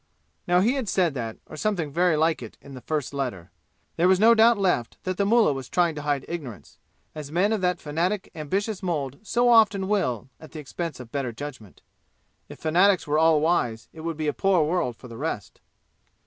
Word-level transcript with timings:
Now 0.47 0.61
he 0.61 0.73
had 0.73 0.89
said 0.89 1.13
that, 1.13 1.37
or 1.45 1.55
something 1.55 1.91
very 1.91 2.17
like 2.17 2.41
it, 2.41 2.57
in 2.59 2.73
the 2.73 2.81
first 2.81 3.13
letter. 3.13 3.51
There 3.97 4.07
was 4.07 4.19
no 4.19 4.33
doubt 4.33 4.57
left 4.57 4.97
that 5.03 5.17
the 5.17 5.27
Mullah 5.27 5.53
was 5.53 5.69
trying 5.69 5.93
to 5.93 6.01
hide 6.01 6.25
ignorance, 6.27 6.79
as 7.13 7.31
men 7.31 7.53
of 7.53 7.61
that 7.61 7.79
fanatic 7.79 8.31
ambitious 8.33 8.81
mold 8.81 9.19
so 9.21 9.47
often 9.47 9.87
will 9.87 10.27
at 10.39 10.53
the 10.53 10.59
expense 10.59 10.99
of 10.99 11.11
better 11.11 11.31
judgment. 11.31 11.83
If 12.49 12.57
fanatics 12.57 13.05
were 13.05 13.19
all 13.19 13.41
wise, 13.41 13.89
it 13.93 14.01
would 14.01 14.17
be 14.17 14.27
a 14.27 14.33
poor 14.33 14.63
world 14.63 14.95
for 14.95 15.07
the 15.07 15.17
rest. 15.17 15.61